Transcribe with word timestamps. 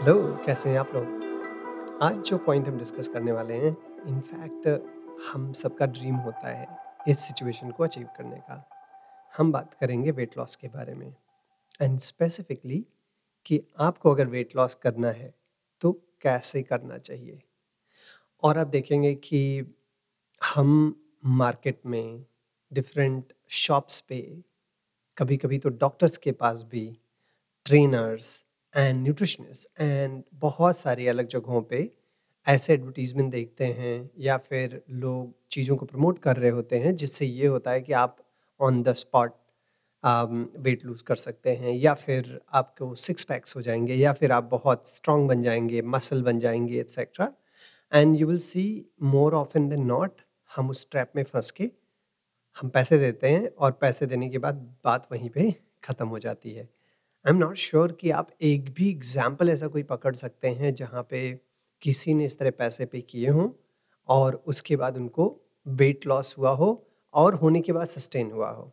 Hello, 0.00 0.36
कैसे 0.46 0.70
हैं 0.70 0.78
आप 0.78 0.90
लोग? 0.94 1.98
आज 2.02 2.16
जो 2.16 2.36
पॉइंट 2.38 2.68
हम 2.68 2.78
डिस्कस 2.78 3.08
करने 3.08 3.32
वाले 3.32 3.54
हैं 3.54 3.70
इनफैक्ट 4.08 4.68
हम 5.26 5.52
सबका 5.52 5.86
ड्रीम 5.86 6.14
होता 6.14 6.48
है 6.48 6.94
इस 7.08 7.18
सिचुएशन 7.18 7.70
को 7.70 7.84
अचीव 7.84 8.06
करने 8.16 8.36
का। 8.36 8.70
हम 9.36 9.52
बात 9.52 9.74
करेंगे 9.74 10.10
वेट 10.10 10.38
लॉस 10.38 10.56
के 10.56 10.68
बारे 10.68 10.94
में। 10.94 11.14
एंड 11.82 11.98
स्पेसिफिकली 11.98 12.86
कि 13.46 13.60
आपको 13.78 14.10
अगर 14.10 14.26
वेट 14.26 14.56
लॉस 14.56 14.74
करना 14.74 15.10
है 15.10 15.34
तो 15.80 15.92
कैसे 16.22 16.62
करना 16.62 16.98
चाहिए? 16.98 17.42
और 18.42 18.58
आप 18.58 18.66
देखेंगे 18.66 19.14
कि 19.14 19.74
हम 20.54 21.02
मार्केट 21.24 21.80
में 21.86 22.24
डिफरेंट 22.72 23.32
शॉप्स 23.48 24.00
पे 24.00 24.44
कभी 25.18 25.36
कभी 25.36 25.58
तो 25.58 25.68
डॉक्टर्स 25.68 26.16
के 26.16 26.32
पास 26.32 26.62
भी 26.62 27.00
ट्रेनर्स 27.64 28.46
एंड 28.74 29.02
न्यूट्रिशनिस्ट 29.02 29.80
एंड 29.80 30.22
बहुत 30.34 30.76
सारी 30.76 31.06
अलग 31.06 31.26
जगहों 31.28 31.62
पे 31.62 31.90
ऐसे 32.46 32.72
एडवर्टीजमेंट 32.74 33.30
देखते 33.32 33.64
हैं 33.66 34.10
या 34.18 34.36
फिर 34.38 34.80
लोग 34.90 35.34
चीज़ों 35.50 35.76
को 35.76 35.86
प्रमोट 35.86 36.18
कर 36.18 36.36
रहे 36.36 36.50
होते 36.50 36.78
हैं, 36.78 36.94
जिससे 36.96 37.26
ये 37.26 37.46
होता 37.46 37.70
है 37.70 37.80
कि 37.80 37.92
आप 37.92 38.16
on 38.60 38.82
the 38.82 38.92
spot 38.92 39.34
weight 40.58 40.84
lose 40.84 41.02
कर 41.04 41.16
सकते 41.16 41.54
हैं 41.56 41.72
या 41.74 41.94
फिर 41.94 42.40
आपको 42.52 42.94
सिक्स 42.94 43.24
पैक्स 43.24 43.56
हो 43.56 43.62
जाएँगे 43.62 43.94
या 43.94 44.12
फिर 44.12 44.32
आप 44.32 44.44
बहुत 44.44 44.88
स्ट्रांग 44.88 45.28
बन 45.28 45.42
जाएँगे 45.42 45.82
मसल 45.82 46.22
बन 46.22 46.38
जाएँगे 46.38 46.80
etcetera 46.80 47.32
and 47.92 48.16
you 48.16 48.26
will 48.26 48.38
see 48.38 48.64
more 49.02 49.34
often 49.58 49.68
than 49.68 49.84
not 49.86 50.20
हम 50.56 50.70
उस 50.70 50.88
ट्रैप 50.90 51.12
में 51.16 51.22
फंस 51.24 51.50
के 51.50 51.70
हम 52.56 52.68
पैसे 52.68 52.98
देते 52.98 53.28
हैं 53.28 53.48
और 53.48 53.72
पैसे 53.72 54.06
देने 54.06 54.28
के 54.28 54.38
बाद 54.38 54.54
बात 54.84 55.08
वहीं 55.12 55.30
पे 55.30 55.50
ख़त्म 55.84 56.08
हो 56.08 56.18
जाती 56.18 56.50
है। 56.52 56.68
आई 57.24 57.30
एम 57.30 57.38
नॉट 57.38 57.56
श्योर 57.56 57.92
कि 57.92 58.10
आप 58.10 58.28
एक 58.42 58.68
भी 58.74 58.88
एग्ज़ाम्पल 58.90 59.48
ऐसा 59.50 59.66
कोई 59.68 59.82
पकड़ 59.82 60.14
सकते 60.16 60.48
हैं 60.50 60.72
जहाँ 60.74 61.02
पे 61.10 61.18
किसी 61.82 62.12
ने 62.14 62.24
इस 62.24 62.38
तरह 62.38 62.50
पैसे 62.50 62.84
पे 62.86 63.00
किए 63.00 63.28
हों 63.28 63.48
और 64.08 64.34
उसके 64.46 64.76
बाद 64.76 64.96
उनको 64.96 65.26
वेट 65.66 66.06
लॉस 66.06 66.34
हुआ 66.38 66.50
हो 66.50 66.68
और 67.14 67.34
होने 67.34 67.60
के 67.60 67.72
बाद 67.72 67.86
सस्टेन 67.86 68.30
हुआ 68.30 68.48
हो। 68.50 68.72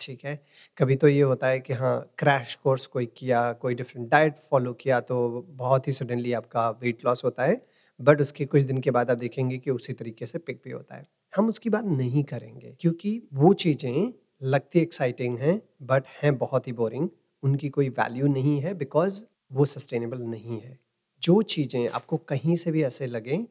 ठीक 0.00 0.24
है? 0.24 0.38
कभी 0.78 0.96
तो 0.96 1.08
ये 1.08 1.20
होता 1.22 1.46
है 1.46 1.58
कि 1.60 1.72
हाँ 1.72 2.14
क्रैश 2.18 2.54
कोर्स 2.54 2.86
कोई 2.86 3.06
किया, 3.06 3.52
कोई 3.52 3.74
डिफरेंट 3.74 4.08
डाइट 4.10 4.36
फॉलो 4.50 4.72
किया 4.74 5.00
तो 5.02 5.44
बहुत 5.50 5.88
ही 5.88 5.92
सडनली 5.92 6.32
आपका 6.32 6.68
वेट 6.72 7.04
लॉस 7.06 7.24
होता 7.24 7.44
है 7.44 7.60
बट 8.00 8.20
उसके 8.20 8.44
कुछ 8.46 8.62
दिन 8.62 8.78
के 8.78 8.90
बाद 8.90 9.10
आप 9.10 9.18
देखेंगे 9.18 9.58
कि 9.58 9.70
उसी 9.70 9.92
तरीके 9.92 10.26
से 10.26 10.38
पिक 10.38 10.60
भी 10.64 10.70
होता 10.70 10.96
है। 10.96 11.06
हम 11.32 11.48
उसकी 11.48 11.70
बात 11.70 11.84
नहीं 11.86 12.24
करेंगे, 12.24 12.74
क्योंकि 12.80 13.20
वो 13.34 13.52
चीज़ें 13.54 14.12
लगती 14.42 14.80
एक्साइटिंग 14.80 15.38
हैं 15.38 15.60
बट 15.82 16.06
हैं 16.22 16.36
बहुत 16.38 16.66
ही 16.66 16.72
बोरिंग 16.72 17.08
उनकी 17.44 17.68
कोई 17.68 17.88
वैल्यू 17.90 18.26
नहीं 18.26 18.58
है 18.60 18.74
बिकॉज़ 18.74 19.22
वो 19.52 19.64
सस्टेनेबल 19.66 20.18
नहीं 20.20 20.60
है। 20.60 20.78
जो 21.22 21.40
चीज़ें 21.44 21.88
आपको 21.88 22.16
कहीं 22.28 22.56
से 22.56 22.72
भी 22.72 22.82
ऐसे 22.84 23.06
लगें, 23.06 23.44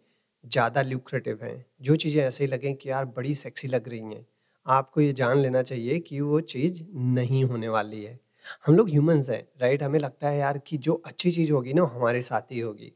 ज़्यादा 0.44 0.82
ल्यूक्रेटिव 0.82 1.40
हैं। 1.44 1.66
जो 1.82 1.96
चीज़ें 1.96 2.22
ऐसे 2.24 2.48
लगें 2.48 2.74
कि 2.76 2.90
यार 2.90 3.06
बड़ी 3.08 3.36
सेक्सी 3.36 3.68
लग 3.68 3.90
रही 3.90 4.00
हैं, 4.00 4.26
आपको 4.66 5.02
ये 5.02 5.14
जान 5.14 5.38
लेना 5.38 5.62
चाहिए 5.62 6.00
कि 6.00 6.20
वो 6.22 6.40
चीज़ 6.42 6.84
नहीं 6.96 7.44
होने 7.46 7.70
वाली 7.70 8.04
है। 8.04 8.20
हम 8.66 8.76
लोग 8.76 8.90
ह्यूमंस 8.90 9.30
हैं 9.30 9.42
राइट 9.62 9.84
हमें 9.84 10.00
लगता 10.00 10.30
है 10.30 10.38
यार 10.40 10.58
कि 10.58 10.78
जो 10.78 10.94
अच्छी 11.06 11.32
चीज़ 11.32 11.52
होगी 11.52 11.74
ना 11.74 11.84
हमारे 11.86 12.22
साथ 12.22 12.52
ही 12.52 12.60
होगी। 12.60 12.92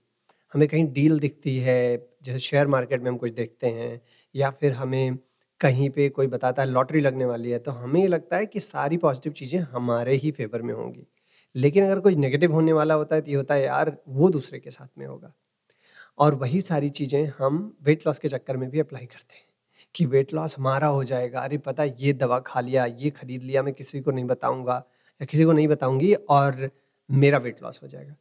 हमें 0.54 0.68
कहीं 0.68 0.86
डील 0.94 1.20
दिखती 1.20 1.58
है, 1.58 1.98
जैसे 2.24 2.40
शेयर 2.40 2.68
मार्केट 2.68 3.02
में 3.02 3.10
हम 3.12 3.18
कुछ 3.18 3.32
देखते 3.32 3.68
हैं, 3.68 4.02
या 4.36 4.50
फिर 4.52 4.74
हमें 4.74 5.18
कहीं 5.62 5.90
पे 5.90 6.08
कोई 6.10 6.28
बताता 6.28 6.62
है 6.62 6.70
लॉटरी 6.70 7.00
लगने 7.00 7.26
वाली 7.26 7.52
है 7.52 7.60
तो 7.60 7.72
हमें 7.72 8.00
ये 8.02 8.08
लगता 8.08 8.38
है 8.38 8.46
कि 8.46 8.60
सारी 8.60 8.98
पॉजिटिव 8.98 9.34
चीज़ें 9.34 9.60
हमारे 9.62 10.16
ही 10.16 10.32
फेवर 10.32 10.62
में 10.62 10.74
होंगी। 10.74 11.08
लेकिन 11.56 11.86
अगर 11.86 12.00
कोई 12.00 12.16
नेगेटिव 12.16 12.52
होने 12.54 12.74
वाला 12.74 12.94
होता 12.94 13.16
है 13.16 13.22
तो 13.22 13.32
ये 13.32 13.38
होता 13.38 13.54
है, 13.54 13.64
यार, 13.64 13.98
वो 14.08 14.30
दूसरे 14.30 14.60
के 14.60 14.70
साथ 14.70 14.88
में 14.98 15.06
होगा। 15.08 15.34
और 16.18 16.36
वही 16.36 16.62
सारी 16.62 16.90
चीज़ें 16.92 17.26
हम 17.40 17.78
वेट 17.84 18.08
लॉस 18.08 18.20
के 18.20 18.30
चक्कर 18.30 18.58
में 18.58 18.70
भी 18.70 18.80
अप्लाई 18.80 19.06
करते 19.06 19.36
हैं 19.36 19.46
कि 19.96 20.06
वेट 20.08 20.34
लॉस 20.34 20.58
हमारा 20.60 20.88
हो 20.88 21.04
जाएगा। 21.06 21.42
अरे, 21.42 21.58
पता 21.60 21.84
ये 21.84 22.14
दवा 22.14 22.40
खा 22.42 22.62
लिया, 22.62 22.86
ये 22.86 23.10
खरीद 23.12 23.44
लिया, 23.44 23.64
मैं 23.64 23.74
किसी 23.74 24.02
को 24.02 24.12
नहीं 24.12 24.26
बताऊँगा, 24.26 24.76
या 25.22 25.26
किसी 25.26 25.46
को 25.46 25.54
नहीं 25.54 25.68
बताऊँगी 25.68 26.14
और 26.16 26.70
मेरा 27.10 27.38
वेट 27.40 27.64
लॉस 27.64 27.82
हो 27.84 27.88
जाएगा। 27.88 28.16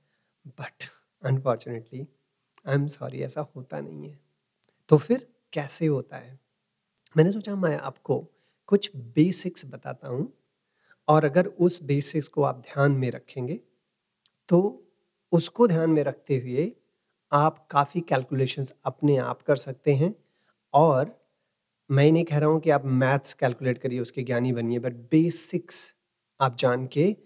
But 0.60 0.88
unfortunately 1.22 2.06
I 2.66 2.75
am 2.75 2.86
sorry 2.88 3.22
ऐसा 3.22 3.46
होता 3.56 3.80
नहीं 3.80 4.08
है। 4.10 4.19
तो 4.88 4.98
फिर 4.98 5.26
कैसे 5.52 5.86
होता 5.86 6.16
है? 6.16 6.38
मैंने 7.16 7.32
सोचा 7.32 7.54
मैं 7.56 7.77
आपको 7.78 8.19
कुछ 8.69 8.91
बेसिक्स 8.97 9.66
बताता 9.66 10.09
हूँ 10.09 10.32
और 11.09 11.25
अगर 11.25 11.47
उस 11.47 11.82
बेसिक्स 11.84 12.28
को 12.28 12.43
आप 12.43 12.59
ध्यान 12.66 12.93
में 12.93 13.10
रखेंगे 13.10 13.60
तो 14.49 14.60
उसको 15.32 15.69
ध्यान 15.69 15.91
में 15.91 16.03
रखते 16.05 16.38
हुए 16.38 16.72
आप 17.32 17.66
काफ़ी 17.71 18.00
कैलकुलेशंस 18.00 18.75
अपने 18.87 19.16
आप 19.19 19.43
कर 19.43 19.56
सकते 19.56 19.94
हैं 19.94 20.15
और 20.75 21.15
मैं 21.91 22.12
नहीं 22.12 22.25
कह 22.25 22.38
रहा 22.38 22.49
हूँ 22.50 22.60
कि 22.60 22.71
आप 22.71 22.84
मैथ्स 22.87 23.34
कैलकुलेट 23.34 23.78
करिए, 23.78 24.00
उसके 24.00 24.22
ज्ञानी 24.22 24.53
बनिए 24.53 24.78
बट 24.78 24.94
बेसिक्स 25.12 25.94
आप 26.41 26.56
जान 26.59 26.87
के 26.88 27.16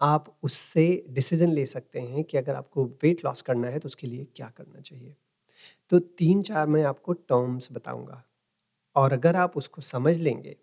आप 0.00 0.34
उससे 0.42 0.86
डिसीज़न 1.10 1.52
ले 1.52 1.66
सकते 1.66 2.00
हैं 2.00 2.24
कि 2.24 2.38
अगर 2.38 2.54
आपको 2.54 2.86
वेट 3.04 3.24
लॉस 3.24 3.42
करना 3.42 3.68
है 3.68 3.78
तो 3.78 3.86
उसके 3.86 4.06
लिए 4.06 4.26
क्या 4.36 4.48
करना 4.58 4.80
चाहिए। 4.80 5.16
तो 5.92 5.98
तीन 5.98 6.42
चार 6.42 6.66
मैं 6.68 6.84
आपको 6.84 7.12
टर्म्स 7.14 7.68
बताऊँगा। 7.72 8.24
और 9.00 9.12
अगर 9.12 9.36
आप 9.36 9.56
उसको 9.56 9.80
समझ 9.82 10.16
लेंगे 10.18 10.56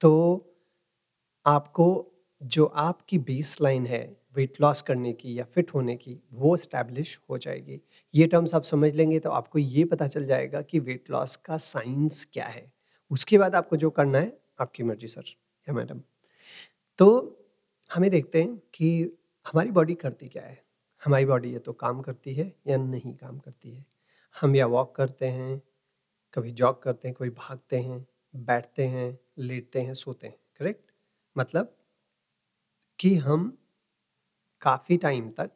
तो 0.00 0.12
आपको 1.44 1.86
जो 2.40 2.64
आपकी 2.76 3.18
बेस 3.20 3.56
लाइन 3.60 3.86
है 3.86 4.00
वेट 4.36 4.60
लॉस 4.60 4.80
करने 4.82 5.12
की 5.12 5.38
या 5.38 5.44
फिट 5.44 5.70
होने 5.74 5.94
की, 5.96 6.16
वो 6.32 6.54
इस्टेब्लिश 6.56 7.18
हो 7.30 7.38
जाएगी। 7.38 7.80
ये 8.14 8.26
टर्म्स 8.26 8.54
आप 8.54 8.62
समझ 8.64 8.92
लेंगे 8.94 9.18
तो 9.18 9.30
आपको 9.30 9.58
ये 9.58 9.84
पता 9.84 10.06
चल 10.08 10.26
जाएगा 10.26 10.60
कि 10.62 10.78
वेट 10.80 11.10
लॉस 11.10 11.36
का 11.36 11.56
साइंस 11.58 12.24
क्या 12.32 12.46
है। 12.46 12.70
उसके 13.10 13.38
बाद 13.38 13.54
आपको 13.54 13.76
जो 13.76 13.90
करना 13.90 14.18
है, 14.18 14.32
आपकी 14.60 14.82
मर्ज़ी 14.82 15.08
सर, 15.08 15.24
या 15.66 15.74
मैडम। 15.74 16.00
तो 16.98 17.08
हमें 17.90 18.10
देखते 18.10 18.42
हैं 18.42 18.56
कि 18.74 18.90
हमारी 19.46 19.70
बॉडी 19.70 19.94
करती 19.96 20.28
क्या 20.28 20.42
है। 20.42 20.58
हमारी 21.02 21.24
बॉडी 21.26 21.54
या 21.54 21.58
तो 21.58 21.72
काम 21.74 22.00
करती 22.02 22.34
है 22.34 22.52
या 22.68 22.76
नहीं 22.78 23.14
काम 23.14 23.38
करती 23.38 23.70
है। 23.70 23.84
हम 24.36 24.56
या 24.56 24.66
वॉक 24.66 24.94
करते 24.96 25.26
हैं 25.28 25.60
कभी 26.36 26.50
जॉग 26.50 26.82
करते 26.82 27.08
हैं, 27.08 27.14
कभी 27.20 27.30
भागते 27.30 27.80
हैं, 27.80 28.06
बैठते 28.36 28.86
हैं, 28.86 29.18
लेटते 29.38 29.80
हैं, 29.80 29.94
सोते 29.94 30.26
हैं 30.26 30.38
करेक्ट 30.58 30.92
मतलब 31.38 31.76
कि 32.98 33.14
हम 33.14 33.58
काफ़ी 34.60 34.96
टाइम 34.96 35.30
तक 35.30 35.50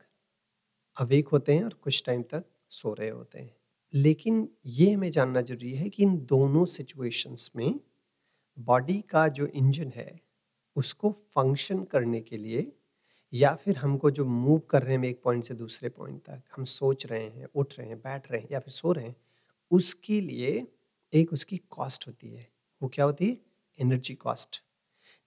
अवेक 0.97 1.29
होते 1.29 1.55
हैं 1.55 1.65
और 1.65 1.75
कुछ 1.75 2.03
टाइम 2.07 2.23
तक 2.23 2.45
सो 2.69 2.95
रहे 2.95 3.09
होते 3.09 3.39
हैं। 3.39 3.57
लेकिन 3.95 4.49
ये 4.67 4.93
हमें 4.93 5.11
जानना 5.11 5.41
ज़रूरी 5.41 5.73
है 5.75 5.89
कि 5.89 6.03
इन 6.03 6.17
दोनों 6.19 6.65
सिचुएशंस 6.65 7.51
में 7.57 7.81
बॉडी 8.59 9.01
का 9.01 9.29
जो 9.29 9.47
इंजन 9.47 9.93
है, 9.95 10.21
उसको 10.77 11.13
फ़ंक्शन 11.13 11.85
करने 11.85 12.21
के 12.21 12.37
लिए 12.37 12.73
या 13.33 13.55
फिर 13.55 13.77
हमको 13.77 14.11
जो 14.11 14.25
मूव 14.25 14.59
कर 14.59 14.83
रहे 14.83 14.97
हैं 14.97 15.05
एक 15.05 15.23
पॉइंट 15.23 15.45
से 15.45 15.55
दूसरे 15.55 15.89
पॉइंट 15.89 16.23
तक, 16.23 16.43
हम 16.57 16.65
सोच 16.65 17.07
रहे 17.07 17.29
हैं, 17.29 17.47
उठ 17.55 17.79
रहे 17.79 17.89
हैं, 17.89 17.99
बैठ 17.99 18.31
रहे 18.33 18.41
हैं 18.41 18.49
या 18.53 18.61
फिर 18.61 18.73
सो 18.73 18.93
रहे 18.93 19.07
हैं 19.07 19.17
उसके 19.71 20.21
लिए 20.21 20.67
एक 21.13 21.33
उसकी 21.33 21.57
कॉस्ट 21.71 22.07
होती 22.07 22.29
है। 22.29 22.47
वो 22.81 22.89
क्या 22.89 23.05
होती 23.05 23.29
है? 23.29 23.37
एनर्जी 23.79 24.15
कॉस्ट 24.15 24.63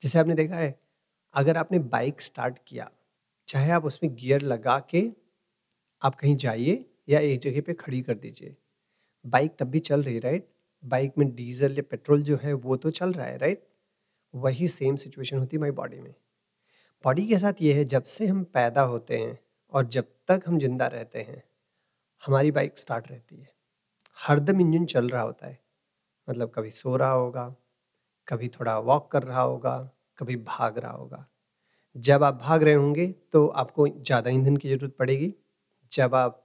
जैसे 0.01 0.19
आपने 0.19 0.35
देखा 0.35 0.55
है, 0.55 0.79
अगर 1.33 1.57
आपने 1.57 1.79
बाइक 1.79 2.21
स्टार्ट 2.21 2.59
किया, 2.67 2.89
चाहे 3.47 3.71
आप 3.71 3.85
उसमें 3.85 4.13
गियर 4.15 4.41
लगा 4.41 4.77
के 4.89 5.03
आप 6.01 6.15
कहीं 6.15 6.35
जाइए 6.35 6.85
या 7.09 7.19
एक 7.19 7.39
जगह 7.39 7.61
पे 7.61 7.73
खड़ी 7.73 8.01
कर 8.01 8.15
दीजिए। 8.15 8.55
बाइक 9.25 9.55
तब 9.59 9.67
भी 9.67 9.79
चल 9.79 10.03
रही 10.03 10.13
है 10.15 10.19
राइट 10.19 10.47
बाइक 10.83 11.13
में 11.17 11.33
डीजल 11.35 11.75
या 11.77 11.83
पेट्रोल 11.91 12.23
जो 12.23 12.37
है, 12.43 12.53
वो 12.53 12.75
तो 12.75 12.91
चल 12.91 13.13
रहा 13.13 13.25
है 13.25 13.37
राइट 13.37 13.67
वही 14.33 14.67
सेम 14.67 14.95
सिचुएशन 14.95 15.37
होती 15.37 15.55
है 15.55 15.59
हमारी 15.59 15.71
बॉडी 15.71 15.99
में। 15.99 16.13
बॉडी 17.03 17.27
के 17.27 17.37
साथ 17.37 17.61
ये 17.61 17.73
है, 17.73 17.85
जब 17.85 18.03
से 18.03 18.27
हम 18.27 18.43
पैदा 18.43 18.81
होते 18.81 19.17
हैं 19.17 19.37
और 19.73 19.87
जब 19.87 20.05
तक 20.27 20.43
हम 20.47 20.59
ज़िंदा 20.59 20.87
रहते 20.87 21.21
हैं, 21.21 21.43
हमारी 22.23 22.51
बाइक 22.51 22.77
स्टार्ट 22.77 23.11
रहती 23.11 23.35
है। 23.35 23.52
हरदम 24.17 24.61
इंजन 24.61 24.85
चल 24.87 25.09
रहा 25.09 25.21
होता 25.21 25.47
है। 25.47 25.59
मतलब 26.27 26.51
कभी 26.55 26.69
सो 26.71 26.95
रहा 26.97 27.11
होगा, 27.11 27.55
कभी 28.27 28.47
थोड़ा 28.49 28.77
वॉक 28.81 29.11
कर 29.11 29.23
रहा 29.23 29.41
होगा, 29.41 29.77
कभी 30.19 30.35
भाग 30.37 30.77
रहा 30.77 30.91
होगा। 30.91 31.25
जब 31.95 32.23
आप 32.23 32.35
भाग 32.35 32.63
रहे 32.63 32.73
होंगे 32.73 33.07
तो 33.31 33.45
आपको 33.47 33.87
ज़्यादा 33.89 34.29
ईंधन 34.31 34.57
की 34.57 34.69
ज़रूरत 34.69 34.95
पड़ेगी। 34.99 35.33
जब 35.91 36.15
आप 36.15 36.39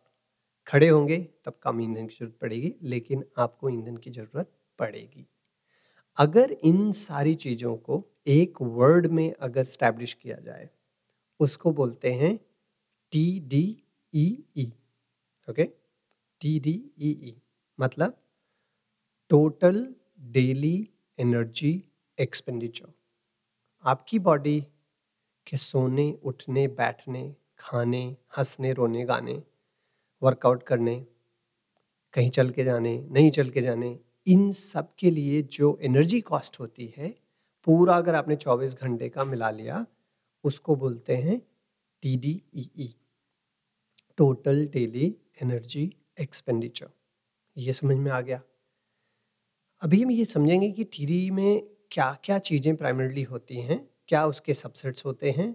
खड़े 0.67 0.89
होंगे 0.89 1.19
तब 1.45 1.59
कम 1.63 1.81
ईंधन 1.81 2.07
की 2.07 2.17
ज़रूरत 2.17 2.37
पड़ेगी, 2.41 2.75
लेकिन 2.83 3.25
आपको 3.39 3.69
ईंधन 3.71 3.97
की 3.97 4.11
ज़रूरत 4.11 4.51
पड़ेगी। 4.79 5.27
अगर 6.19 6.53
इन 6.53 6.91
सारी 6.95 7.35
चीज़ों 7.37 7.77
को 7.79 8.05
एक 8.29 8.63
वर्ड 8.63 9.07
में 9.09 9.33
अगर 9.33 9.65
स्टैब्लिश 9.65 10.15
किया 10.15 10.37
जाए, 10.39 10.69
उसको 11.41 11.73
बोलते 11.73 12.13
हैं 12.15 12.37
T 13.13 13.41
D 13.41 13.65
E 14.13 14.45
E 14.57 14.73
okay 15.49 15.65
T 16.41 16.59
D 16.61 16.73
E 17.01 17.11
E 17.11 17.37
मतलब 17.81 18.17
टोटल 19.31 19.95
डेली 20.21 20.89
एनर्जी 21.19 21.85
एक्सपेंडिचर 22.19 22.93
आपकी 23.85 24.19
बॉडी 24.19 24.61
के 25.47 25.57
सोने, 25.57 26.19
उठने, 26.23 26.69
बैठने, 26.69 27.37
खाने, 27.59 28.17
हंसने, 28.39 28.73
रोने, 28.73 29.05
गाने 29.05 29.43
वर्कआउट 30.23 30.63
करने, 30.63 31.07
कहीं 32.15 32.31
चल 32.31 32.51
के 32.51 32.65
जाने, 32.65 33.07
नहीं 33.11 33.31
चल 33.31 33.51
के 33.51 33.61
जाने, 33.61 33.99
इन 34.27 34.51
सब 34.51 34.95
के 34.99 35.11
लिए 35.11 35.43
जो 35.43 35.79
एनर्जी 35.83 36.21
कॉस्ट 36.21 36.61
होती 36.61 36.95
है, 36.97 37.15
पूरा 37.65 37.97
अगर 37.97 38.15
आपने 38.15 38.37
24 38.37 38.75
घंटे 38.75 39.09
का 39.09 39.25
मिला 39.25 39.51
लिया, 39.51 39.87
उसको 40.45 40.77
बोलते 40.77 41.17
हैं 41.17 41.41
T 42.03 42.17
D 42.17 42.43
E 42.55 42.95
total 44.17 44.67
daily 44.67 45.17
energy 45.43 45.93
expenditure 46.21 46.91
ये 47.59 47.73
समझ 47.73 47.97
में 47.97 48.11
आ 48.11 48.21
गया। 48.21 48.41
अभी 49.83 50.03
हम 50.03 50.11
ये 50.11 50.25
समझेंगे 50.25 50.71
कि 50.71 50.85
टीडी 50.85 51.31
में 51.31 51.63
क्या 51.91 52.13
क्या 52.25 52.39
चीज़ें 52.39 52.75
प्राइमरली 52.77 53.23
होती 53.23 53.61
हैं, 53.61 53.89
क्या 54.09 54.27
उसके 54.27 54.55
सबसेट्स 54.55 55.05
होते 55.07 55.31
हैं, 55.31 55.55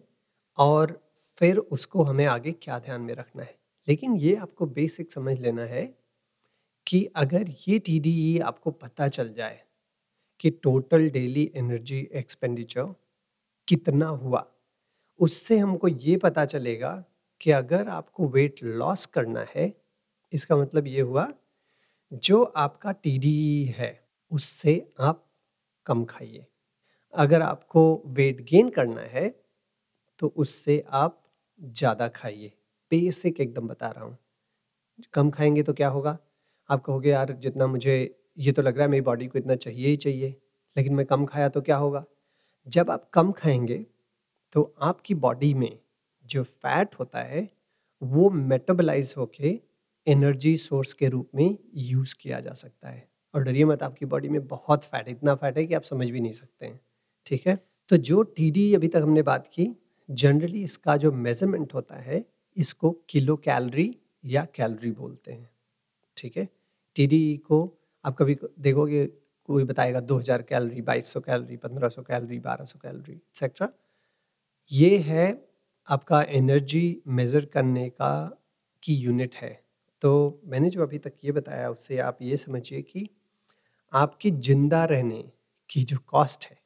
और 0.57 0.99
फिर 1.37 1.57
उसको 1.57 2.03
हमें 2.03 2.25
आगे 2.25 2.51
क्या 2.51 2.79
ध्यान 2.79 3.01
में 3.01 3.13
रखना 3.15 3.43
है। 3.43 3.55
लेकिन 3.87 4.15
ये 4.15 4.35
आपको 4.35 4.65
बेसिक 4.65 5.11
समझ 5.11 5.39
लेना 5.39 5.63
है 5.63 5.85
कि 6.87 7.05
अगर 7.15 7.49
ये 7.67 7.79
टी 7.79 8.39
आपको 8.39 8.71
पता 8.71 9.07
चल 9.07 9.33
जाए 9.33 9.59
कि 10.39 10.49
टोटल 10.49 11.09
डेली 11.09 11.51
एनर्जी 11.55 11.99
एक्सपेंडिचर 12.13 12.93
कितना 13.67 14.07
हुआ, 14.07 14.45
उससे 15.19 15.57
हमको 15.57 15.87
ये 15.87 16.17
पता 16.17 16.45
चलेगा 16.45 17.03
कि 17.41 17.51
अगर 17.51 17.87
आपको 17.89 18.27
वेट 18.27 18.63
लॉस 18.63 19.05
करना 19.05 19.45
है, 19.55 19.73
इसका 20.33 20.57
मतलब 20.57 20.87
ये 20.87 21.01
हुआ 21.01 21.27
जो 22.13 22.41
आपका 22.43 22.91
टी 22.93 23.65
है, 23.69 23.99
उससे 24.31 24.75
आप 25.01 25.23
कम 25.85 26.03
खाइए। 26.05 26.45
अगर 27.13 27.41
आपको 27.41 27.83
वेट 28.07 28.41
गेन 28.49 28.69
करना 28.69 29.01
है 29.03 29.29
तो 30.19 30.27
उससे 30.37 30.83
आप 30.91 31.21
ज़्यादा 31.59 32.07
खाइए। 32.09 32.51
बेसिक 32.91 33.39
एकदम 33.41 33.67
बता 33.67 33.89
रहा 33.89 34.05
हूँ। 34.05 34.17
कम 35.13 35.29
खाएँगे 35.31 35.63
तो 35.63 35.73
क्या 35.73 35.89
होगा? 35.89 36.17
आप 36.69 36.83
कहोगे, 36.83 37.09
यार, 37.11 37.31
जितना 37.33 37.67
मुझे, 37.67 38.15
ये 38.37 38.51
तो 38.51 38.61
लग 38.61 38.75
रहा 38.77 38.85
है 38.85 38.91
मेरी 38.91 39.01
बॉडी 39.01 39.27
को 39.27 39.39
इतना 39.39 39.55
चाहिए 39.55 39.87
ही 39.89 39.97
चाहिए, 39.97 40.35
लेकिन 40.75 40.95
मैं 40.95 41.05
कम 41.05 41.25
खाया 41.25 41.49
तो 41.49 41.61
क्या 41.61 41.77
होगा? 41.77 42.03
जब 42.67 42.91
आप 42.91 43.09
कम 43.13 43.31
खाएँगे 43.33 43.85
तो 44.53 44.73
आपकी 44.81 45.15
बॉडी 45.17 45.53
में 45.53 45.77
जो 46.25 46.43
फैट 46.43 46.95
होता 46.99 47.19
है, 47.21 47.49
वो 48.01 48.29
मेटाबलाइज 48.31 49.13
होके 49.17 49.59
एनर्जी 50.07 50.55
सोर्स 50.57 50.93
के 50.93 51.07
रूप 51.09 51.29
में 51.35 51.57
यूज़ 51.75 52.15
किया 52.21 52.39
जा 52.39 52.53
सकता 52.53 52.89
है। 52.89 53.07
और 53.33 53.43
डरिए 53.43 53.65
मत, 53.65 53.83
आपकी 53.83 54.05
बॉडी 54.05 54.29
में 54.29 54.47
बहुत 54.47 54.83
फैट 54.83 55.07
है, 55.07 55.11
इतना 55.11 55.35
फैट 55.35 55.57
है 55.57 55.65
कि 55.65 55.73
आप 55.73 55.83
समझ 55.83 56.09
भी 56.09 56.19
नहीं 56.19 56.31
सकते 56.31 56.65
हैं, 56.65 56.79
ठीक 57.27 57.47
है? 57.47 57.59
तो 57.89 57.97
जो 57.97 58.23
टीडी 58.23 58.73
अभी 58.75 58.87
तक 58.87 59.01
हमने 59.01 59.21
बात 59.21 59.47
की 59.47 59.69
जनरली 60.09 60.63
इसका 60.63 60.97
जो 60.97 61.11
मेज़रमेंट 61.11 61.73
होता 61.73 61.95
है, 61.95 62.23
इसको 62.57 62.91
किलो 63.09 63.35
कैलोरी 63.35 63.95
या 64.25 64.45
कैलरी 64.55 64.91
बोलते 64.91 65.31
हैं, 65.31 65.49
ठीक 66.17 66.37
है? 66.37 66.47
टीडी 66.95 67.37
को 67.37 67.79
आप 68.05 68.15
कभी 68.17 68.37
देखोगे, 68.59 69.05
कोई 69.49 69.63
बताएगा 69.63 69.99
2000 69.99 70.41
calorie 70.41 70.81
2200 70.81 71.19
calorie 71.19 71.57
1500 71.57 72.01
calorie 72.01 72.37
1200 72.39 72.79
calorie 72.79 73.13
etcetera 73.13 73.69
ये 74.71 74.97
है 74.97 75.25
आपका 75.87 76.21
एनर्जी 76.21 77.01
मेज़र 77.07 77.45
करने 77.45 77.89
का 77.89 78.39
की 78.83 78.95
यूनिट 78.95 79.35
है। 79.35 79.62
तो 80.03 80.41
मैंने 80.45 80.69
जो 80.69 80.81
अभी 80.83 80.97
तक 80.97 81.13
ये 81.23 81.31
बताया 81.31 81.69
उससे 81.69 81.97
आप 81.99 82.17
ये 82.21 82.37
समझिए 82.37 82.81
कि 82.81 83.09
आपकी 83.93 84.31
ज़िंदा 84.31 84.83
रहने 84.85 85.21
की 85.69 85.83
जो 85.83 85.97
कॉस्ट 86.07 86.45
है, 86.49 86.57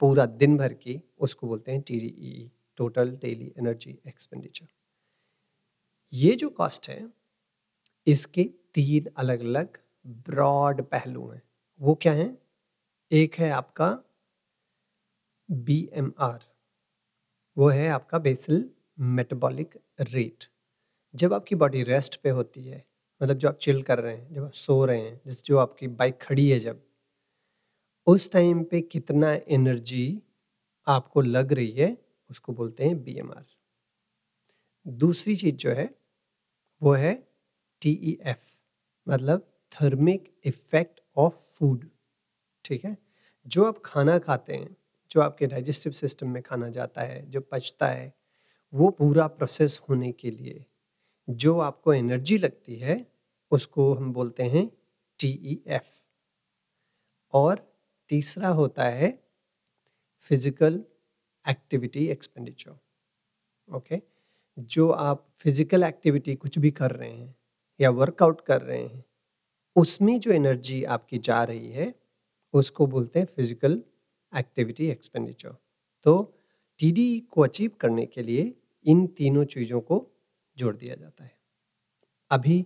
पूरा 0.00 0.26
दिन 0.26 0.56
भर 0.58 0.72
की, 0.72 1.00
उसको 1.18 1.46
बोलते 1.46 1.72
हैं 1.72 1.80
T 1.80 1.98
D 2.00 2.50
total 2.78 3.10
daily 3.16 3.52
energy 3.58 3.98
expenditure 4.08 4.66
ये 6.12 6.34
जो 6.34 6.48
कॉस्ट 6.50 6.88
है, 6.88 7.06
इसके 8.06 8.44
तीन 8.74 9.10
अलग 9.16 9.40
अलग 9.40 9.78
ब्रॉड 10.26 10.82
पहलू 10.82 11.28
हैं। 11.28 11.42
वो 11.80 11.94
क्या 11.94 12.12
हैं? 12.12 12.36
एक 13.10 13.34
है 13.34 13.50
आपका 13.50 13.88
बी 15.48 15.88
एम 15.94 16.12
आर 16.20 16.44
वो 17.56 17.68
है 17.68 17.88
आपका 17.88 18.18
बेसल 18.18 18.64
मेटाबॉलिक 19.00 19.76
रेट 20.02 20.44
जब 21.14 21.32
आपकी 21.32 21.54
बॉडी 21.54 21.82
रेस्ट 21.82 22.20
पे 22.22 22.30
होती 22.30 22.62
है 22.64 22.84
मतलब 23.20 23.36
जो 23.38 23.48
आप 23.48 23.58
चिल 23.58 23.82
कर 23.82 23.98
रहे 23.98 24.14
हैं, 24.16 24.32
जब 24.34 24.44
आप 24.44 24.52
सो 24.52 24.84
रहे 24.84 25.00
हैं, 25.00 25.20
जिस 25.26 25.44
जो 25.44 25.58
आपकी 25.58 25.88
बाइक 25.88 26.18
खड़ी 26.22 26.48
है 26.50 26.58
जब, 26.60 26.82
उस 28.06 28.30
टाइम 28.32 28.64
पे 28.64 28.80
कितना 28.80 29.32
एनर्जी 29.48 30.22
आपको 30.86 31.20
लग 31.20 31.52
रही 31.52 31.70
है, 31.70 31.96
उसको 32.30 32.52
बोलते 32.52 32.84
हैं 32.84 33.02
बीएमआर 33.04 33.44
दूसरी 34.86 35.36
चीज़ 35.36 35.54
जो 35.56 35.70
है, 35.70 35.90
वो 36.82 36.92
है 36.94 37.14
टी 37.82 37.90
ई 37.90 38.18
एफ़ 38.26 38.44
मतलब 39.06 39.48
थर्मिक 39.72 40.34
इफ़ेक्ट 40.44 41.00
ऑफ़ 41.16 41.34
फ़ूड 41.34 41.88
ठीक 42.64 42.84
है? 42.84 42.96
जो 43.46 43.64
आप 43.64 43.82
खाना 43.84 44.18
खाते 44.18 44.54
हैं, 44.54 44.76
जो 45.10 45.20
आपके 45.20 45.46
डाइजेस्टिव 45.46 45.92
सिस्टम 45.92 46.30
में 46.30 46.42
खाना 46.42 46.68
जाता 46.68 47.02
है, 47.02 47.30
जो 47.30 47.40
पचता 47.42 47.86
है, 47.86 48.12
वो 48.72 48.90
पूरा 48.90 49.26
प्रोसेस 49.28 49.80
होने 49.90 50.12
के 50.12 50.30
लिए 50.30 50.64
जो 51.28 51.58
आपको 51.60 51.92
एनर्जी 51.94 52.38
लगती 52.38 52.76
है, 52.76 53.06
उसको 53.52 53.92
हम 53.94 54.12
बोलते 54.12 54.42
हैं 54.44 54.66
टी 55.20 55.28
ई 55.28 55.62
एफ़ 55.68 55.96
और 57.34 57.66
तीसरा 58.10 58.48
होता 58.50 58.84
है 58.84 59.10
फ़िज़िकल 60.20 60.84
एक्टिविटी 61.44 62.06
एक्सपेंडिचर, 62.08 62.78
ओके? 63.68 64.00
जो 64.58 64.90
आप 64.90 65.26
फ़िज़िकल 65.38 65.84
एक्टिविटी 65.84 66.34
कुछ 66.36 66.58
भी 66.58 66.70
कर 66.70 66.90
रहे 66.90 67.10
हैं 67.10 67.34
या 67.80 67.90
वर्कआउट 67.90 68.40
कर 68.40 68.62
रहे 68.62 68.78
हैं, 68.78 69.04
उसमें 69.76 70.18
जो 70.20 70.32
एनर्जी 70.32 70.82
आपकी 70.86 71.18
जा 71.20 71.42
रही 71.44 71.70
है, 71.72 71.94
उसको 72.54 72.86
बोलते 72.86 73.18
हैं 73.18 73.26
फ़िज़िकल 73.26 73.82
एक्टिविटी 74.32 74.86
एक्सपेंडिचर। 74.88 75.56
तो 76.06 76.22
टी 76.80 77.20
को 77.32 77.42
अचीव 77.42 77.70
करने 77.80 78.06
के 78.06 78.22
लिए 78.22 78.54
इन 78.86 79.06
तीनों 79.18 79.44
चीज़ों 79.46 79.80
को 79.80 80.06
जोड़ 80.58 80.74
दिया 80.76 80.94
जाता 80.94 81.24
है। 81.24 81.32
अभी 82.30 82.64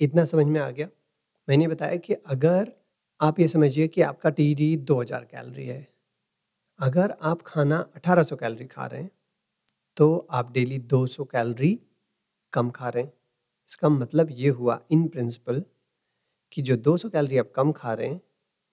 इतना 0.00 0.24
समझ 0.26 0.46
में 0.46 0.60
आ 0.60 0.70
गया। 0.70 0.88
मैंने 1.48 1.68
बताया 1.68 1.96
कि 1.98 2.14
अगर 2.14 2.72
आप 3.20 3.40
ये 3.40 3.48
समझिए 3.48 3.88
कि 3.88 4.02
आपका 4.02 4.30
टी 4.30 4.54
डी 4.54 4.76
दो 4.78 5.00
हज़ार 5.00 5.24
कैलरी 5.26 5.66
है, 5.66 5.86
अगर 6.78 7.16
आप 7.22 7.42
खाना 7.42 7.78
अठारह 7.96 8.22
सौ 8.22 8.36
कैलरी 8.36 8.66
खा 8.66 8.86
रहे 8.86 9.02
हैं 9.02 9.10
तो 9.96 10.26
आप 10.30 10.50
डेली 10.52 10.78
दो 10.80 11.06
सौ 11.08 11.24
कैलरी 11.26 11.78
कम 12.52 12.70
खा 12.70 12.88
रहे 12.88 13.02
हैं। 13.02 13.12
इसका 13.68 13.88
मतलब 13.90 14.28
ये 14.32 14.48
हुआ 14.50 14.78
इन 14.90 15.06
प्रिंसिपल 15.08 15.62
कि 16.52 16.62
जो 16.62 16.76
200 16.78 17.08
कैलोरी 17.08 17.38
आप 17.38 17.52
कम 17.56 17.72
खा 17.72 17.92
रहे 17.94 18.08
हैं, 18.08 18.20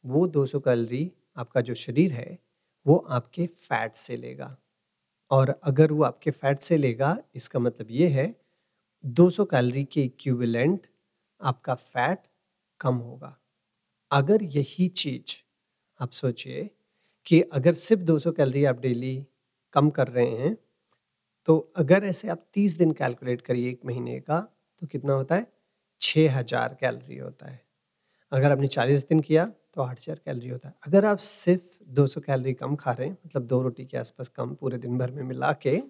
वो 0.04 0.26
200 0.28 0.60
कैलोरी 0.60 1.12
आपका 1.38 1.62
जो 1.62 1.74
शरीर 1.76 2.14
है, 2.14 2.38
वो 2.86 2.98
आपके 2.98 3.46
फैट 3.48 3.96
से 3.96 4.18
लेगा। 4.18 4.56
और 5.34 5.50
अगर 5.64 5.92
वो 5.92 6.04
आपके 6.04 6.32
फैट 6.32 6.60
से 6.60 6.78
लेगा, 6.78 7.18
इसका 7.36 7.60
मतलब 7.60 7.88
ये 7.92 8.08
है 8.10 8.34
200 9.04 9.46
कैलोरी 9.48 9.84
के 9.86 10.02
इक्विवेलेंट 10.04 10.88
आपका 11.42 11.76
फैट 11.76 12.20
कम 12.80 12.96
होगा। 12.98 13.38
अगर 14.12 14.44
यही 14.54 14.88
चीज़ 14.90 15.36
आप 16.00 16.12
सोचिए 16.14 16.70
कि 17.26 17.42
अगर 17.54 17.74
सिर्फ़ 17.76 18.04
200 18.04 18.32
कैलोरी 18.34 18.66
आप 18.68 18.80
डेली 18.82 19.16
कम 19.74 19.90
कर 19.92 20.08
रहे 20.10 20.30
हैं 20.38 20.58
तो 21.48 21.58
अगर 21.78 22.06
ऐसे 22.06 22.30
आप 22.30 22.46
30 22.54 22.78
दिन 22.78 22.92
कैलकुलेट 22.94 23.42
करिए 23.44 23.70
एक 23.70 23.82
महीने 23.86 24.20
का 24.22 24.40
तो 24.82 24.88
कितना 24.88 25.14
होता 25.14 25.36
है? 25.36 25.48
छः 26.02 26.38
हज़ार 26.38 26.78
कैलोरी 26.82 27.18
होता 27.20 27.50
है। 27.50 27.62
अगर 28.34 28.52
आपने 28.52 28.68
चालीस 28.68 29.06
दिन 29.08 29.20
किया 29.22 29.46
तो 29.46 29.82
आठ 29.82 30.00
हज़ार 30.00 30.20
कैलोरी 30.26 30.50
होता 30.50 30.68
है। 30.68 30.76
अगर 30.88 31.06
आप 31.06 31.18
सिर्फ़ 31.20 31.78
दो 31.90 32.06
सौ 32.08 32.22
कैलोरी 32.22 32.54
कम 32.56 32.76
खा 32.76 32.92
रहे 32.92 33.08
हैं 33.08 33.18
मतलब 33.26 33.46
दो 33.48 33.62
रोटी 33.62 33.86
के 33.86 33.98
आसपास 33.98 34.28
कम 34.30 34.54
पूरे 34.56 34.78
दिन 34.78 34.98
भर 34.98 35.12
में 35.12 35.24
मिला 35.24 35.52
के 35.56 35.82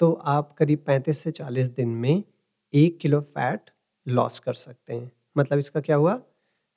तो 0.00 0.12
आप 0.26 0.52
करीब 0.52 0.82
पैंतीस 0.86 1.18
से 1.18 1.30
चालीस 1.32 1.68
दिन 1.70 1.88
में 1.96 2.22
एक 2.72 2.98
किलो 3.00 3.20
फैट 3.22 3.70
लॉस 4.06 4.38
कर 4.38 4.52
सकते 4.54 4.94
हैं। 4.94 5.10
मतलब 5.36 5.58
इसका 5.58 5.80
क्या 5.80 5.96
हुआ? 5.96 6.18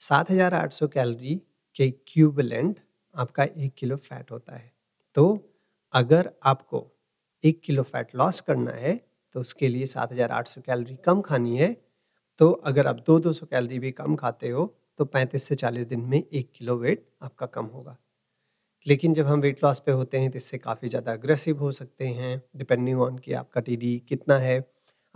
सात 0.01 0.31
हज़ार 0.31 0.53
आठ 0.53 0.73
सौ 0.73 0.87
कैलोरी 0.87 1.35
के 1.75 1.85
इक्विवेलेंट 1.85 2.79
आपका 3.15 3.43
एक 3.43 3.73
किलो 3.77 3.95
फैट 3.97 4.31
होता 4.31 4.55
है। 4.55 4.71
तो 5.15 5.25
अगर 5.93 6.29
आपको 6.45 6.85
एक 7.43 7.61
किलो 7.61 7.83
फैट 7.83 8.15
लॉस 8.15 8.39
करना 8.41 8.71
है 8.73 8.95
तो 9.35 9.39
उसके 9.39 9.67
लिए 9.67 9.85
सात 9.87 10.13
हज़ार 10.13 10.31
आठ 10.31 10.47
सौ 10.47 10.61
कैलोरी 10.61 10.95
कम 11.05 11.21
खानी 11.21 11.57
है 11.57 11.75
तो 12.39 12.51
अगर 12.65 12.87
आप 12.87 13.03
दो 13.07 13.19
दो 13.19 13.33
सौ 13.33 13.45
कैलोरी 13.45 13.79
भी 13.79 13.91
कम 13.93 14.15
खाते 14.15 14.49
हो 14.49 14.65
तो 14.99 15.05
पैंतीस 15.05 15.43
से 15.43 15.55
चालीस 15.55 15.85
दिन 15.87 16.01
में 16.01 16.17
एक 16.19 16.51
किलो 16.55 16.75
वेट 16.77 17.05
आपका 17.23 17.45
कम 17.47 17.65
होगा। 17.67 17.97
लेकिन 18.85 19.13
जब 19.13 19.27
हम 19.27 19.41
वेट 19.41 19.63
लॉस 19.63 19.79
पे 19.85 19.91
होते 19.91 20.19
हैं 20.19 20.31
तो 20.31 20.37
इससे 20.37 20.57
काफ़ी 20.57 20.89
ज़्यादा 20.89 21.13
अग्रेसिव 21.13 21.59
हो 21.59 21.71
सकते 21.71 22.07
हैं 22.09 22.41
डिपेंडिंग 22.57 23.01
ऑन 23.01 23.17
कि 23.17 23.33
आपका 23.33 23.61
टीडी 23.61 23.97
कितना 24.09 24.37
है। 24.39 24.57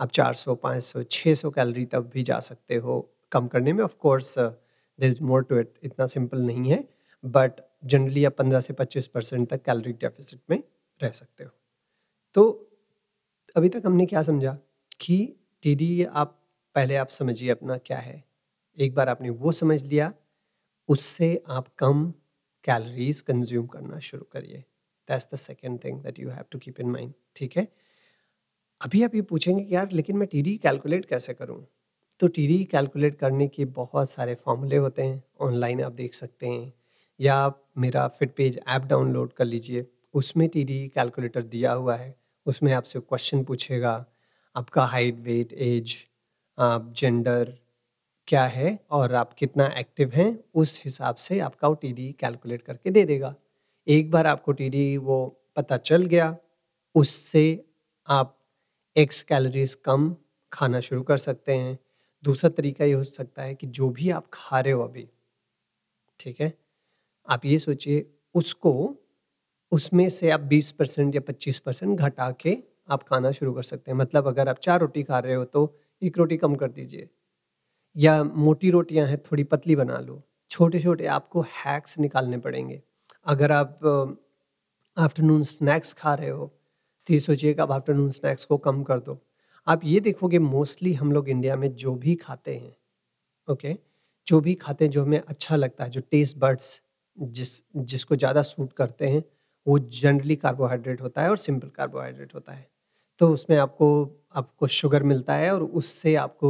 आप 0.00 0.10
400, 0.10 0.54
500, 0.56 1.02
600 1.04 1.50
कैलोरी 1.50 1.84
तक 1.86 2.10
भी 2.14 2.22
जा 2.22 2.38
सकते 2.40 2.76
हो 2.76 3.00
कम 3.32 3.46
करने 3.48 3.72
में। 3.72 3.82
Of 3.84 3.96
course 4.00 4.34
there 4.38 5.10
is 5.10 5.22
more 5.24 5.42
to 5.44 5.58
it 5.58 5.74
इतना 5.84 6.06
सिंपल 6.08 6.42
नहीं 6.42 6.70
है 6.70 6.84
बट 7.24 7.60
जनरली 7.84 8.24
आप 8.24 8.36
15 8.38 8.60
से 8.60 8.72
25 8.74 9.06
परसेंट 9.08 9.48
तक 9.50 9.62
कैलोरी 9.64 9.92
डेफिसिट 9.94 10.40
में 10.50 10.62
रह 11.00 11.10
सकते 11.10 11.44
हो। 11.44 11.50
तो 12.36 12.44
अभी 13.56 13.68
तक 13.68 13.82
हमने 13.86 14.06
क्या 14.06 14.22
समझा 14.22 14.56
कि 15.00 15.18
टी 15.62 16.04
आप 16.04 16.38
पहले 16.74 16.96
आप 16.96 17.08
समझिए 17.08 17.50
अपना 17.50 17.76
क्या 17.76 17.98
है। 17.98 18.24
एक 18.78 18.94
बार 18.94 19.08
आपने 19.08 19.30
वो 19.30 19.52
समझ 19.52 19.84
लिया, 19.84 20.12
उससे 20.88 21.42
आप 21.48 21.74
कम 21.78 22.14
कैलोरीज 22.64 23.20
कंज्यूम 23.20 23.66
करना 23.66 23.98
शुरू 23.98 24.26
करिए। 24.32 24.64
That's 25.08 25.28
the 25.34 25.36
second 25.36 25.84
thing 25.84 26.02
that 26.02 26.18
you 26.18 26.30
have 26.30 26.44
to 26.50 26.58
keep 26.58 26.80
in 26.80 26.90
mind 26.90 27.12
ठीक 27.36 27.56
है? 27.56 27.68
अभी 28.82 29.02
आप 29.02 29.14
ये 29.14 29.22
पूछेंगे 29.22 29.64
कि 29.64 29.74
यार, 29.74 29.88
लेकिन 29.92 30.16
मैं 30.16 30.28
टीडी 30.28 30.56
कैलकुलेट 30.56 31.04
कैसे 31.04 31.34
करूँ? 31.34 31.66
तो 32.20 32.28
टीडी 32.28 32.64
कैलकुलेट 32.64 33.14
करने 33.14 33.48
के 33.48 33.64
बहुत 33.64 34.10
सारे 34.10 34.34
फॉर्मूले 34.34 34.76
होते 34.76 35.02
हैं। 35.02 35.22
ऑनलाइन 35.40 35.82
आप 35.82 35.92
देख 35.92 36.14
सकते 36.14 36.46
हैं। 36.46 36.72
या 37.20 37.34
आप 37.34 37.68
मेरा 37.78 38.08
फिट 38.08 38.34
पेज 38.36 38.60
ऐप 38.68 38.82
डाउनलोड 38.82 39.32
कर 39.32 39.44
लीजिए। 39.44 39.86
उसमें 40.14 40.48
टीडी 40.48 40.88
कैलकुलेटर 40.88 41.42
दिया 41.42 41.72
हुआ 41.72 41.96
है। 41.96 42.16
उसमें 42.46 42.72
आपसे 42.72 43.00
क्वेश्चन 43.00 43.44
पूछेगा, 43.44 44.06
आपका 44.56 44.84
हाइट 44.84 45.14
वेट 45.14 45.52
एज 45.52 46.11
जेंडर 46.92 47.52
क्या 48.28 48.44
है 48.46 48.78
और 48.90 49.14
आप 49.14 49.32
कितना 49.34 49.66
एक्टिव 49.78 50.10
हैं, 50.14 50.38
उस 50.54 50.82
हिसाब 50.84 51.16
से 51.16 51.38
आपका 51.40 51.68
वो 51.68 51.74
टीडी 51.74 52.12
कैलकुलेट 52.20 52.62
करके 52.62 52.90
दे 52.90 53.04
देगा। 53.04 53.34
एक 53.86 54.10
बार 54.10 54.26
आपको 54.26 54.52
टीडी 54.52 54.96
वो 54.98 55.18
पता 55.56 55.76
चल 55.78 56.06
गया, 56.06 56.36
उससे 56.94 57.44
आप 58.08 58.38
एक्स 58.96 59.22
कैलोरीज 59.22 59.74
कम 59.84 60.14
खाना 60.52 60.80
शुरू 60.80 61.02
कर 61.02 61.18
सकते 61.18 61.54
हैं। 61.56 61.78
दूसरा 62.24 62.50
तरीका 62.50 62.84
ये 62.84 62.92
हो 62.92 63.04
सकता 63.04 63.42
है 63.42 63.54
कि 63.54 63.66
जो 63.68 63.90
भी 63.90 64.10
आप 64.10 64.26
खा 64.32 64.60
रहे 64.60 64.72
हो 64.72 64.82
अभी, 64.82 65.08
ठीक 66.20 66.40
है, 66.40 66.52
आप 67.28 67.44
ये 67.44 67.58
सोचिए, 67.58 68.06
उसको, 68.34 68.72
उसमें 69.72 70.08
से 70.10 70.30
आप 70.30 70.40
20 70.48 70.70
परसेंट 70.72 71.14
या 71.14 71.20
25 71.20 71.58
परसेंट 71.60 71.98
घटा 72.00 72.30
के 72.40 72.56
आप 72.90 73.02
खाना 73.02 73.30
शुरू 73.32 73.52
कर 73.52 73.62
सकते 73.62 73.90
हैं। 73.90 73.98
मतलब 73.98 74.26
अगर 74.28 74.48
आप 74.48 74.58
चार 74.58 74.80
रोटी 74.80 75.02
खा 75.02 75.18
रहे 75.18 75.34
हो 75.34 75.44
तो 75.46 75.64
एक 76.02 76.18
रोटी 76.18 76.36
कम 76.36 76.54
कर 76.54 76.70
दीजिए। 76.70 77.08
या 77.96 78.22
मोटी 78.24 78.70
रोटियाँ 78.70 79.06
हैं, 79.06 79.18
थोड़ी 79.22 79.44
पतली 79.44 79.76
बना 79.76 79.98
लो। 79.98 80.22
छोटे 80.50 80.80
छोटे 80.80 81.06
आपको 81.08 81.42
हैक्स 81.56 81.98
निकालने 81.98 82.38
पड़ेंगे। 82.38 82.80
अगर 83.26 83.52
आप 83.52 83.78
आफ्टरनून 84.96 85.42
स्नैक्स 85.44 85.92
खा 85.92 86.14
रहे 86.14 86.28
हो 86.28 86.46
तो 87.06 87.12
ये 87.14 87.20
सोचिए 87.20 87.52
कि 87.54 87.60
आप 87.62 87.70
आफ्टरनून 87.72 88.10
स्नैक्स 88.10 88.44
को 88.44 88.56
कम 88.58 88.82
कर 88.82 89.00
दो। 89.00 89.18
आप 89.66 89.80
ये 89.84 90.00
देखोगे 90.00 90.38
मोस्टली 90.38 90.92
हम 90.94 91.12
लोग 91.12 91.28
इंडिया 91.28 91.56
में 91.56 91.74
जो 91.74 91.94
भी 91.96 92.14
खाते 92.16 92.54
हैं, 92.54 92.76
ओके? 93.48 93.76
जो 94.26 94.40
भी 94.40 94.54
खाते 94.54 94.84
हैं, 94.84 94.90
जो 94.92 95.02
हमें 95.02 95.18
अच्छा 95.20 95.56
लगता 95.56 95.84
है, 95.84 95.90
जो 95.90 96.00
टेस्ट 96.02 96.36
बर्ड्स 96.38 96.80
जिस, 97.18 97.62
जिसको 97.76 98.16
ज़्यादा 98.16 98.42
सूट 98.42 98.72
करते 98.72 99.08
हैं, 99.08 99.22
वो 99.66 99.78
जनरली 99.78 100.36
कार्बोहाइड्रेट 100.36 101.00
होता 101.02 101.22
है 101.22 101.30
और 101.30 101.36
सिंपल 101.38 101.68
कार्बोहाइड्रेट 101.68 102.34
होता 102.34 102.52
है। 102.52 102.66
तो 103.22 103.28
उसमें 103.28 103.56
आपको 103.56 103.88
आपको 104.36 104.66
शुगर 104.66 105.02
मिलता 105.02 105.34
है 105.34 105.52
और 105.54 105.62
उससे 105.62 106.14
आपको 106.14 106.48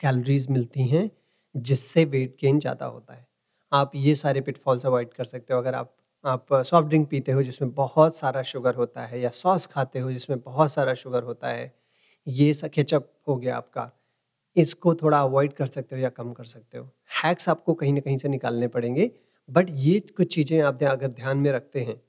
कैलोरीज 0.00 0.46
मिलती 0.50 0.82
हैं, 0.88 1.10
जिससे 1.54 2.04
वेट 2.04 2.36
गेन 2.40 2.58
ज़्यादा 2.60 2.86
होता 2.86 3.14
है। 3.14 3.26
आप 3.72 3.92
ये 3.94 4.14
सारे 4.14 4.40
पिटफॉल्स 4.40 4.86
अवॉइड 4.86 5.14
कर 5.14 5.24
सकते 5.24 5.54
हो। 5.54 5.60
अगर 5.60 5.74
आप 5.74 5.94
आप 6.24 6.52
सॉफ्ट 6.54 6.88
ड्रिंक 6.88 7.08
पीते 7.08 7.32
हो 7.32 7.42
जिसमें 7.42 7.70
बहुत 7.74 8.16
सारा 8.16 8.42
शुगर 8.42 8.74
होता 8.74 9.04
है 9.06 9.20
या 9.20 9.30
सॉस 9.30 9.66
खाते 9.66 9.98
हो 9.98 10.12
जिसमें 10.12 10.38
बहुत 10.40 10.72
सारा 10.72 10.94
शुगर 10.94 11.22
होता 11.22 11.48
है, 11.48 11.72
ये 12.26 12.52
सा 12.54 12.68
केचप 12.68 13.08
हो 13.28 13.36
गया 13.36 13.56
आपका। 13.56 13.90
इसको 14.56 14.94
थोड़ा 14.94 15.20
अवॉइड 15.20 15.52
कर 15.52 15.66
सकते 15.66 15.96
हो 15.96 16.02
या 16.02 16.08
कम 16.10 16.32
कर 16.32 16.44
सकते 16.44 16.78
हो। 16.78 16.88
हैक्स 17.24 17.48
आपको 17.48 17.74
कहीं 17.74 17.92
ना 17.92 18.00
कहीं 18.00 18.18
से 18.18 18.28
निकालने 18.28 18.68
पड़ेंगे। 18.68 19.10
बट 19.48 19.70
ये 19.70 19.98
कुछ 20.16 20.34
चीज़ें 20.34 20.60
आप 20.60 20.82
अगर 20.82 21.08
ध्यान 21.08 21.38
में 21.38 21.52
रखते 21.52 21.80
हैं, 21.80 22.00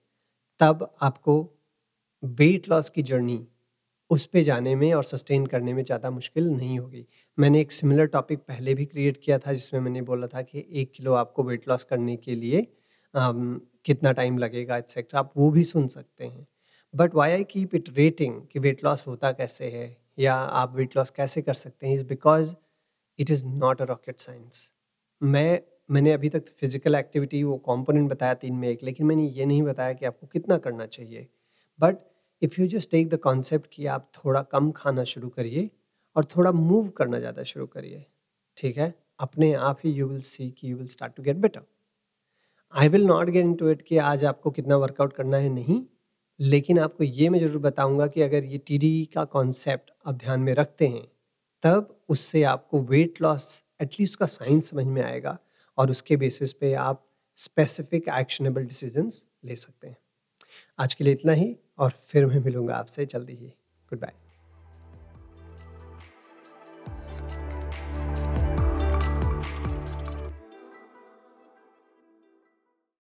तब 0.59 0.89
आपको 1.01 1.41
वेट 2.23 2.69
लॉस 2.69 2.89
की 2.89 3.01
जर्नी 3.03 3.45
उस 4.11 4.25
पे 4.27 4.41
जाने 4.43 4.75
में 4.75 4.93
और 4.93 5.03
सस्टेन 5.03 5.45
करने 5.45 5.73
में 5.73 5.83
ज़्यादा 5.83 6.09
मुश्किल 6.11 6.47
नहीं 6.47 6.77
होगी। 6.79 7.05
मैंने 7.37 7.61
एक 7.61 7.71
सिमिलर 7.71 8.05
टॉपिक 8.07 8.39
पहले 8.41 8.73
भी 8.75 8.85
क्रिएट 8.85 9.17
किया 9.23 9.37
था 9.39 9.53
जिसमें 9.53 9.79
मैंने 9.81 10.01
बोला 10.03 10.27
था 10.27 10.41
कि 10.43 10.65
एक 10.73 10.91
किलो 10.95 11.13
आपको 11.15 11.43
वेट 11.43 11.67
लॉस 11.69 11.83
करने 11.83 12.15
के 12.17 12.35
लिए 12.35 12.67
आम, 13.13 13.61
कितना 13.85 14.11
टाइम 14.13 14.37
लगेगा 14.37 14.77
एक्सेट्रा 14.77 15.19
आप 15.19 15.31
वो 15.37 15.49
भी 15.51 15.63
सुन 15.65 15.87
सकते 15.89 16.25
हैं। 16.25 16.47
But 16.93 17.15
why 17.15 17.31
I 17.31 17.43
keep 17.45 17.75
it 17.75 17.89
rating 17.97 18.41
कि 18.51 18.59
वेट 18.59 18.83
लॉस 18.83 19.05
होता 19.07 19.31
कैसे 19.33 19.69
है 19.69 19.95
या 20.19 20.35
आप 20.35 20.75
वेट 20.75 20.97
लॉस 20.97 21.09
कैसे 21.11 21.41
कर 21.41 21.53
सकते 21.55 21.87
हैं 21.87 21.95
is 21.95 22.03
because 22.05 22.53
it 23.19 23.31
is 23.31 23.45
not 23.47 23.81
a 23.81 23.85
rocket 23.85 24.19
science 24.19 24.71
मैं 25.21 25.59
मैंने 25.91 26.11
अभी 26.13 26.29
तक 26.29 26.45
फ़िज़िकल 26.59 26.95
एक्टिविटी 26.95 27.43
वो 27.43 27.57
कंपोनेंट 27.67 28.09
बताया 28.11 28.33
तीन 28.35 28.55
में 28.55 28.67
एक 28.69 28.83
लेकिन 28.83 29.07
मैंने 29.07 29.27
ये 29.29 29.45
नहीं 29.45 29.63
बताया 29.63 29.93
कि 29.93 30.05
आपको 30.05 30.27
कितना 30.27 30.57
करना 30.59 30.85
चाहिए। 30.87 31.27
But 31.79 31.97
if 32.43 32.59
you 32.61 32.67
just 32.67 32.91
take 32.91 33.09
the 33.09 33.17
concept 33.19 33.67
कि 33.73 33.85
आप 33.87 34.09
थोड़ा 34.15 34.41
कम 34.43 34.71
खाना 34.71 35.03
शुरू 35.03 35.29
करिए 35.29 35.69
और 36.15 36.25
थोड़ा 36.25 36.51
मूव 36.51 36.89
करना 36.89 37.19
ज़्यादा 37.19 37.43
शुरू 37.43 37.65
करिए, 37.67 38.05
ठीक 38.57 38.77
है? 38.77 38.93
अपने 39.19 39.53
आप 39.53 39.79
ही 39.83 39.91
यू 39.91 40.07
विल 40.07 40.21
सी 40.21 40.49
कि 40.51 40.71
you 40.71 40.77
will 40.77 40.87
start 40.87 41.15
to 41.15 41.23
get 41.23 41.37
better 41.37 41.61
I 42.73 42.89
will 42.89 43.05
not 43.05 43.29
get 43.29 43.45
into 43.55 43.69
it 43.69 43.81
कि 43.81 43.97
आज 43.99 44.25
आपको 44.25 44.51
कितना 44.51 44.75
वर्कआउट 44.77 45.13
करना 45.13 45.37
है, 45.37 45.49
नहीं। 45.49 45.81
लेकिन 46.39 46.79
आपको 46.79 47.03
ये 47.03 47.29
मैं 47.29 47.39
ज़रूर 47.39 47.57
बताऊँगा 47.61 48.07
कि 48.07 48.21
अगर 48.21 48.43
ये 48.45 48.57
टी 48.59 49.05
का 49.13 49.23
कॉन्सेप्ट 49.25 49.91
आप 50.05 50.15
ध्यान 50.15 50.39
में 50.39 50.53
रखते 50.55 50.87
हैं, 50.87 51.07
तब 51.63 51.95
उससे 52.09 52.43
आपको 52.43 52.81
वेट 52.83 53.21
लॉस 53.21 53.63
एटलीस्ट 53.81 54.19
का 54.19 54.25
साइंस 54.27 54.69
समझ 54.69 54.85
में 54.85 55.01
आएगा 55.01 55.37
और 55.77 55.91
उसके 55.91 56.17
बेसिस 56.17 56.53
पे 56.53 56.73
आप 56.75 57.05
स्पेसिफिक 57.37 58.09
एक्शनेबल 58.19 58.63
डिसीजंस 58.63 59.25
ले 59.45 59.55
सकते 59.55 59.87
हैं। 59.87 59.97
आज 60.79 60.93
के 60.93 61.03
लिए 61.03 61.13
इतना 61.13 61.31
ही। 61.33 61.55
और 61.77 61.89
फिर 61.91 62.25
मैं 62.25 62.39
मिलूँगा 62.39 62.75
आपसे 62.75 63.05
जल्दी 63.05 63.33
ही। 63.33 63.47
Good 63.91 63.99
bye 63.99 64.22